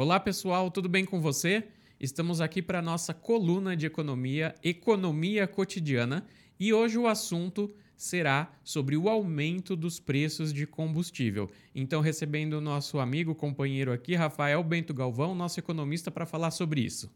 Olá 0.00 0.20
pessoal, 0.20 0.70
tudo 0.70 0.88
bem 0.88 1.04
com 1.04 1.20
você? 1.20 1.64
Estamos 1.98 2.40
aqui 2.40 2.62
para 2.62 2.80
nossa 2.80 3.12
coluna 3.12 3.76
de 3.76 3.84
economia, 3.84 4.54
Economia 4.62 5.44
Cotidiana, 5.48 6.24
e 6.60 6.72
hoje 6.72 6.96
o 6.96 7.08
assunto 7.08 7.68
será 7.96 8.56
sobre 8.62 8.96
o 8.96 9.08
aumento 9.08 9.74
dos 9.74 9.98
preços 9.98 10.52
de 10.52 10.68
combustível. 10.68 11.50
Então, 11.74 12.00
recebendo 12.00 12.52
o 12.52 12.60
nosso 12.60 13.00
amigo, 13.00 13.34
companheiro 13.34 13.92
aqui, 13.92 14.14
Rafael 14.14 14.62
Bento 14.62 14.94
Galvão, 14.94 15.34
nosso 15.34 15.58
economista, 15.58 16.12
para 16.12 16.24
falar 16.24 16.52
sobre 16.52 16.80
isso. 16.80 17.10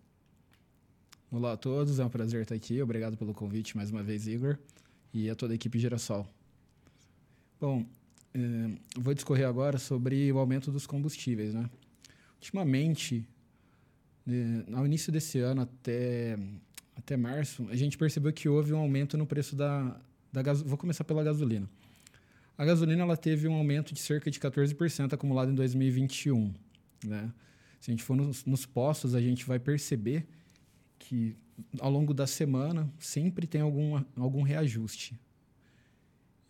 Olá 1.31 1.53
a 1.53 1.57
todos, 1.57 2.01
é 2.01 2.05
um 2.05 2.11
prazer 2.11 2.43
estar 2.43 2.57
aqui. 2.57 2.83
Obrigado 2.83 3.17
pelo 3.17 3.33
convite 3.33 3.77
mais 3.77 3.93
uma 3.93 4.03
vez, 4.03 4.27
Igor, 4.27 4.59
e 5.15 5.31
a 5.31 5.37
toda 5.37 5.53
a 5.53 5.55
equipe 5.55 5.79
Girassol. 5.79 6.27
Bom, 7.61 7.87
eh, 8.35 8.71
vou 8.99 9.15
discorrer 9.15 9.47
agora 9.47 9.79
sobre 9.79 10.33
o 10.33 10.39
aumento 10.39 10.73
dos 10.73 10.85
combustíveis. 10.85 11.55
Né? 11.55 11.71
Ultimamente, 12.43 13.25
eh, 14.27 14.65
ao 14.75 14.85
início 14.85 15.13
desse 15.13 15.39
ano 15.39 15.63
até, 15.63 16.37
até 16.97 17.17
março, 17.17 17.69
a 17.71 17.77
gente 17.77 17.97
percebeu 17.97 18.33
que 18.33 18.49
houve 18.49 18.73
um 18.73 18.79
aumento 18.79 19.17
no 19.17 19.25
preço 19.25 19.55
da, 19.55 19.97
da 20.33 20.43
gasolina. 20.43 20.69
Vou 20.69 20.77
começar 20.77 21.05
pela 21.05 21.23
gasolina. 21.23 21.71
A 22.59 22.65
gasolina 22.65 23.03
ela 23.03 23.17
teve 23.17 23.47
um 23.47 23.55
aumento 23.55 23.95
de 23.95 24.01
cerca 24.01 24.29
de 24.29 24.41
14% 24.41 25.13
acumulado 25.13 25.53
em 25.53 25.55
2021. 25.55 26.53
Né? 27.07 27.33
Se 27.81 27.93
a 27.93 27.93
gente 27.93 28.03
for 28.03 28.17
nos, 28.17 28.45
nos 28.45 28.67
postos, 28.67 29.15
a 29.15 29.21
gente 29.21 29.47
vai 29.47 29.61
perceber 29.61 30.27
que 30.99 31.37
ao 31.79 31.93
longo 31.93 32.13
da 32.13 32.27
semana 32.27 32.93
sempre 32.99 33.47
tem 33.47 33.61
algum, 33.61 34.03
algum 34.17 34.43
reajuste. 34.43 35.17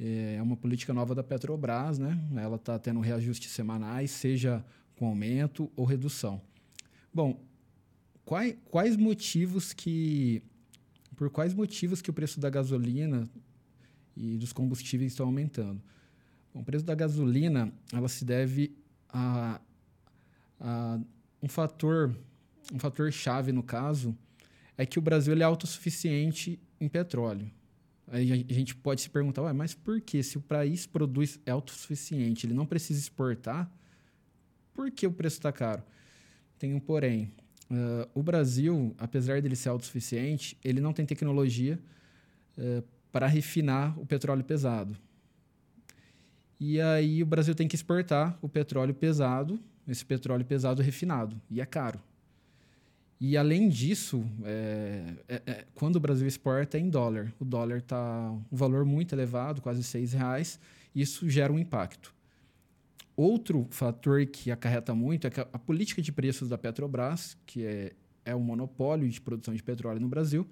É 0.01 0.41
uma 0.41 0.57
política 0.57 0.95
nova 0.95 1.15
da 1.15 1.23
Petrobras, 1.23 1.99
né? 1.99 2.19
Ela 2.35 2.57
está 2.57 2.79
tendo 2.79 2.99
reajustes 2.99 3.53
semanais, 3.53 4.11
seja 4.11 4.65
com 5.03 5.09
aumento 5.09 5.69
ou 5.75 5.85
redução. 5.85 6.41
Bom, 7.13 7.45
quais, 8.25 8.57
quais 8.71 8.97
motivos 8.97 9.73
que 9.73 10.41
por 11.17 11.29
quais 11.29 11.53
motivos 11.53 12.01
que 12.01 12.09
o 12.09 12.13
preço 12.13 12.39
da 12.39 12.49
gasolina 12.49 13.29
e 14.17 14.37
dos 14.39 14.53
combustíveis 14.53 15.11
estão 15.11 15.27
aumentando? 15.27 15.83
Bom, 16.55 16.61
o 16.61 16.65
preço 16.65 16.85
da 16.85 16.95
gasolina 16.95 17.73
ela 17.93 18.09
se 18.09 18.25
deve 18.25 18.77
a, 19.09 19.61
a 20.61 21.01
um 21.43 21.49
fator 21.49 22.17
um 22.73 22.79
fator 22.79 23.11
chave 23.11 23.51
no 23.51 23.65
caso 23.65 24.17
é 24.79 24.87
que 24.87 25.01
o 25.01 25.03
Brasil 25.03 25.37
é 25.37 25.43
autossuficiente 25.43 26.61
em 26.81 26.89
petróleo. 26.89 27.51
Aí 28.07 28.31
a 28.31 28.55
gente 28.55 28.77
pode 28.77 29.01
se 29.01 29.11
perguntar, 29.11 29.53
mas 29.53 29.75
por 29.75 30.01
que? 30.01 30.23
Se 30.23 30.39
o 30.39 30.41
país 30.41 30.87
produz 30.87 31.41
é 31.45 31.51
autossuficiente, 31.51 32.47
ele 32.47 32.55
não 32.55 32.67
precisa 32.67 33.01
exportar, 33.01 33.69
por 34.83 34.91
que 34.91 35.07
o 35.07 35.13
preço 35.13 35.37
está 35.37 35.53
caro? 35.53 35.81
Tem 36.59 36.75
um 36.75 36.81
porém. 36.81 37.31
Uh, 37.71 38.11
o 38.13 38.21
Brasil, 38.21 38.93
apesar 38.99 39.41
dele 39.41 39.55
ser 39.55 39.69
autossuficiente, 39.69 40.59
ele 40.65 40.81
não 40.81 40.93
tem 40.93 41.07
tecnologia 41.07 41.79
uh, 42.59 42.83
para 43.13 43.29
refinar 43.29 43.97
o 43.97 44.05
petróleo 44.05 44.43
pesado. 44.43 44.97
E 46.59 46.81
aí 46.81 47.23
o 47.23 47.27
Brasil 47.27 47.55
tem 47.55 47.69
que 47.69 47.77
exportar 47.77 48.37
o 48.43 48.49
petróleo 48.49 48.93
pesado, 48.93 49.57
esse 49.87 50.05
petróleo 50.05 50.45
pesado 50.45 50.83
refinado, 50.83 51.41
e 51.49 51.61
é 51.61 51.67
caro. 51.67 52.01
E 53.21 53.37
além 53.37 53.69
disso, 53.69 54.25
é, 54.43 55.15
é, 55.29 55.43
é, 55.47 55.65
quando 55.77 55.95
o 55.95 56.01
Brasil 56.01 56.27
exporta 56.27 56.77
é 56.77 56.81
em 56.81 56.91
dólar. 56.91 57.33
O 57.39 57.45
dólar 57.45 57.79
está 57.79 58.33
um 58.51 58.57
valor 58.57 58.85
muito 58.85 59.15
elevado, 59.15 59.63
quase 59.63 59.85
seis 59.85 60.13
reais. 60.13 60.59
Isso 60.93 61.31
gera 61.31 61.53
um 61.53 61.59
impacto. 61.59 62.13
Outro 63.17 63.67
fator 63.71 64.25
que 64.27 64.51
acarreta 64.51 64.95
muito 64.95 65.27
é 65.27 65.31
que 65.31 65.41
a, 65.41 65.47
a 65.53 65.59
política 65.59 66.01
de 66.01 66.11
preços 66.11 66.49
da 66.49 66.57
Petrobras, 66.57 67.37
que 67.45 67.65
é, 67.65 67.93
é 68.25 68.35
um 68.35 68.41
monopólio 68.41 69.09
de 69.09 69.21
produção 69.21 69.55
de 69.55 69.63
petróleo 69.63 70.01
no 70.01 70.09
Brasil, 70.09 70.49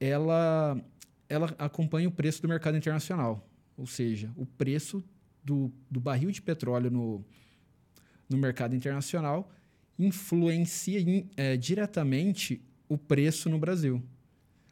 ela, 0.00 0.80
ela 1.28 1.54
acompanha 1.58 2.08
o 2.08 2.12
preço 2.12 2.42
do 2.42 2.48
mercado 2.48 2.76
internacional. 2.76 3.48
Ou 3.76 3.86
seja, 3.86 4.32
o 4.36 4.44
preço 4.44 5.04
do, 5.44 5.72
do 5.90 6.00
barril 6.00 6.30
de 6.30 6.42
petróleo 6.42 6.90
no, 6.90 7.24
no 8.28 8.36
mercado 8.36 8.74
internacional 8.74 9.50
influencia 9.98 11.00
é, 11.36 11.56
diretamente 11.56 12.60
o 12.88 12.98
preço 12.98 13.48
no 13.48 13.58
Brasil. 13.58 14.02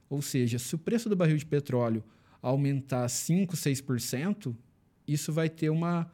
Ou 0.08 0.20
seja, 0.20 0.58
se 0.58 0.74
o 0.74 0.78
preço 0.78 1.08
do 1.08 1.16
barril 1.16 1.36
de 1.36 1.46
petróleo 1.46 2.04
aumentar 2.42 3.08
5, 3.08 3.56
6%, 3.56 4.54
isso 5.06 5.32
vai 5.32 5.48
ter 5.48 5.70
uma 5.70 6.10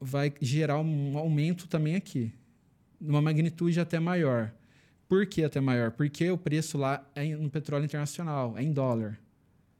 vai 0.00 0.32
gerar 0.40 0.78
um 0.78 1.16
aumento 1.16 1.66
também 1.68 1.96
aqui, 1.96 2.32
numa 3.00 3.22
magnitude 3.22 3.80
até 3.80 3.98
maior. 3.98 4.52
Por 5.08 5.26
que 5.26 5.44
até 5.44 5.60
maior? 5.60 5.92
Porque 5.92 6.30
o 6.30 6.38
preço 6.38 6.76
lá 6.76 7.08
é 7.14 7.36
no 7.36 7.48
petróleo 7.48 7.84
internacional, 7.84 8.56
é 8.58 8.62
em 8.62 8.72
dólar. 8.72 9.18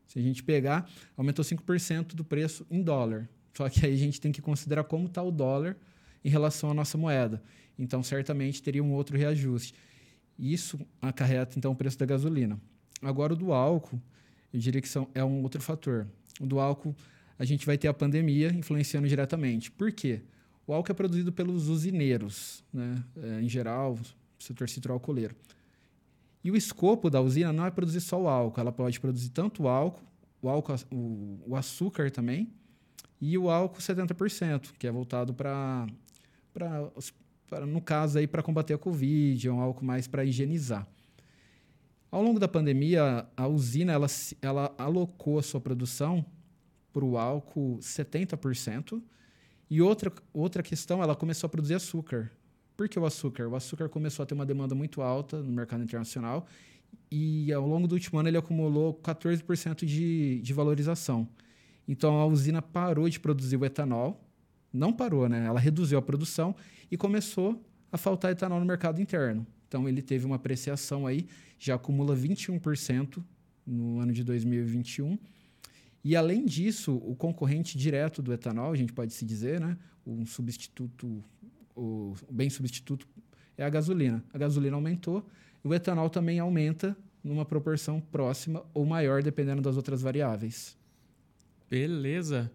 Se 0.06 0.18
a 0.18 0.22
gente 0.22 0.42
pegar, 0.42 0.88
aumentou 1.16 1.44
5% 1.44 2.14
do 2.14 2.24
preço 2.24 2.64
em 2.70 2.82
dólar. 2.82 3.28
Só 3.54 3.68
que 3.68 3.84
aí 3.84 3.94
a 3.94 3.96
gente 3.96 4.20
tem 4.20 4.30
que 4.30 4.40
considerar 4.40 4.84
como 4.84 5.06
está 5.06 5.22
o 5.22 5.30
dólar 5.30 5.76
em 6.24 6.28
relação 6.28 6.70
à 6.70 6.74
nossa 6.74 6.96
moeda. 6.96 7.42
Então, 7.78 8.02
certamente 8.02 8.62
teria 8.62 8.82
um 8.82 8.92
outro 8.92 9.16
reajuste. 9.16 9.74
Isso 10.38 10.78
acarreta, 11.00 11.58
então, 11.58 11.72
o 11.72 11.74
preço 11.74 11.98
da 11.98 12.06
gasolina. 12.06 12.60
Agora, 13.02 13.32
o 13.32 13.36
do 13.36 13.52
álcool, 13.52 14.00
eu 14.52 14.60
diria 14.60 14.80
que 14.80 14.88
são, 14.88 15.08
é 15.14 15.24
um 15.24 15.42
outro 15.42 15.60
fator. 15.60 16.06
O 16.40 16.46
do 16.46 16.60
álcool, 16.60 16.94
a 17.38 17.44
gente 17.44 17.66
vai 17.66 17.76
ter 17.76 17.88
a 17.88 17.94
pandemia 17.94 18.48
influenciando 18.48 19.08
diretamente. 19.08 19.70
Por 19.70 19.92
quê? 19.92 20.22
O 20.66 20.72
álcool 20.72 20.92
é 20.92 20.94
produzido 20.94 21.32
pelos 21.32 21.68
usineiros, 21.68 22.64
né? 22.72 23.02
É, 23.22 23.40
em 23.40 23.48
geral, 23.48 23.98
setor 24.38 24.68
citroalcooleiro. 24.68 25.34
E 26.42 26.50
o 26.50 26.56
escopo 26.56 27.10
da 27.10 27.20
usina 27.20 27.52
não 27.52 27.66
é 27.66 27.70
produzir 27.70 28.00
só 28.00 28.20
o 28.20 28.28
álcool, 28.28 28.60
ela 28.60 28.72
pode 28.72 29.00
produzir 29.00 29.30
tanto 29.30 29.64
o 29.64 29.68
álcool, 29.68 30.04
o, 30.40 30.48
álcool, 30.48 30.74
o, 31.46 31.56
açúcar 31.56 32.10
também, 32.10 32.52
e 33.20 33.36
o 33.36 33.50
álcool 33.50 33.80
70%, 33.80 34.72
que 34.78 34.86
é 34.86 34.90
voltado 34.92 35.34
para 35.34 35.86
no 37.66 37.80
caso 37.80 38.26
para 38.28 38.42
combater 38.42 38.74
a 38.74 38.78
Covid, 38.78 39.46
é 39.46 39.52
um 39.52 39.60
álcool 39.60 39.84
mais 39.84 40.06
para 40.06 40.24
higienizar. 40.24 40.86
Ao 42.10 42.22
longo 42.22 42.38
da 42.38 42.48
pandemia, 42.48 43.26
a 43.36 43.46
usina 43.46 43.92
ela, 43.92 44.06
ela 44.40 44.74
alocou 44.78 45.38
a 45.38 45.42
sua 45.42 45.60
produção 45.60 46.24
para 46.96 47.04
o 47.04 47.18
álcool 47.18 47.76
70%. 47.78 49.02
E 49.68 49.82
outra, 49.82 50.10
outra 50.32 50.62
questão, 50.62 51.02
ela 51.02 51.14
começou 51.14 51.46
a 51.46 51.50
produzir 51.50 51.74
açúcar. 51.74 52.32
Por 52.74 52.88
que 52.88 52.98
o 52.98 53.04
açúcar? 53.04 53.46
O 53.46 53.54
açúcar 53.54 53.90
começou 53.90 54.22
a 54.22 54.26
ter 54.26 54.32
uma 54.32 54.46
demanda 54.46 54.74
muito 54.74 55.02
alta 55.02 55.42
no 55.42 55.52
mercado 55.52 55.84
internacional 55.84 56.46
e 57.10 57.52
ao 57.52 57.66
longo 57.66 57.86
do 57.86 57.92
último 57.92 58.18
ano 58.18 58.30
ele 58.30 58.38
acumulou 58.38 58.94
14% 58.94 59.84
de, 59.84 60.40
de 60.40 60.54
valorização. 60.54 61.28
Então 61.86 62.18
a 62.18 62.24
usina 62.24 62.62
parou 62.62 63.10
de 63.10 63.20
produzir 63.20 63.58
o 63.58 63.64
etanol 63.66 64.22
não 64.72 64.90
parou, 64.90 65.28
né? 65.28 65.44
Ela 65.44 65.60
reduziu 65.60 65.98
a 65.98 66.02
produção 66.02 66.54
e 66.90 66.96
começou 66.96 67.62
a 67.92 67.98
faltar 67.98 68.32
etanol 68.32 68.58
no 68.58 68.66
mercado 68.66 69.02
interno. 69.02 69.46
Então 69.68 69.86
ele 69.86 70.00
teve 70.00 70.24
uma 70.24 70.36
apreciação 70.36 71.06
aí, 71.06 71.26
já 71.58 71.74
acumula 71.74 72.16
21% 72.16 73.22
no 73.66 74.00
ano 74.00 74.12
de 74.12 74.24
2021. 74.24 75.18
E 76.06 76.14
além 76.14 76.44
disso, 76.44 77.02
o 77.04 77.16
concorrente 77.16 77.76
direto 77.76 78.22
do 78.22 78.32
etanol, 78.32 78.70
a 78.70 78.76
gente 78.76 78.92
pode 78.92 79.12
se 79.12 79.24
dizer, 79.24 79.58
né? 79.58 79.76
Um 80.06 80.24
substituto, 80.24 81.20
o 81.74 82.14
bem 82.30 82.48
substituto 82.48 83.08
é 83.58 83.64
a 83.64 83.68
gasolina. 83.68 84.22
A 84.32 84.38
gasolina 84.38 84.76
aumentou, 84.76 85.28
o 85.64 85.74
etanol 85.74 86.08
também 86.08 86.38
aumenta 86.38 86.96
numa 87.24 87.44
proporção 87.44 88.00
próxima 88.00 88.64
ou 88.72 88.86
maior, 88.86 89.20
dependendo 89.20 89.60
das 89.60 89.76
outras 89.76 90.00
variáveis. 90.00 90.78
Beleza. 91.68 92.52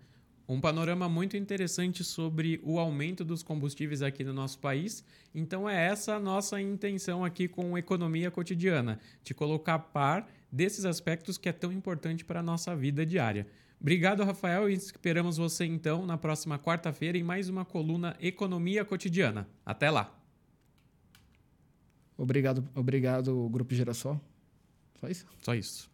Um 0.47 0.62
panorama 0.62 1.09
muito 1.09 1.36
interessante 1.36 2.06
sobre 2.06 2.62
o 2.63 2.80
aumento 2.80 3.25
dos 3.25 3.44
combustíveis 3.44 4.01
aqui 4.01 4.24
no 4.24 4.33
nosso 4.33 4.59
país. 4.59 5.04
Então 5.36 5.69
é 5.69 5.88
essa 5.88 6.15
a 6.15 6.19
nossa 6.21 6.62
intenção 6.62 7.25
aqui 7.25 7.50
com 7.50 7.77
Economia 7.77 8.31
Cotidiana, 8.31 8.97
de 9.25 9.33
colocar 9.33 9.77
par 9.77 10.25
desses 10.51 10.86
aspectos 10.86 11.38
que 11.38 11.48
é 11.48 11.53
tão 11.53 11.71
importante 11.71 12.25
para 12.25 12.42
a 12.42 12.44
nossa 12.44 12.75
vida 12.75 13.06
diária. 13.06 13.48
Obrigado, 13.80 14.24
Rafael, 14.24 14.69
e 14.69 14.74
esperamos 14.74 15.38
você 15.38 15.65
então 15.65 16.06
na 16.06 16.18
próxima 16.18 16.59
quarta-feira 16.59 17.18
em 17.18 17.24
mais 17.24 17.50
uma 17.50 17.65
coluna 17.65 18.15
Economia 18.19 18.86
Cotidiana. 18.86 19.48
Até 19.65 19.89
lá. 19.89 20.15
Obrigado, 22.18 22.68
obrigado 22.75 23.50
Grupo 23.50 23.74
Girassol. 23.74 24.21
Só 25.00 25.07
isso? 25.07 25.25
Só 25.42 25.56
isso. 25.56 25.89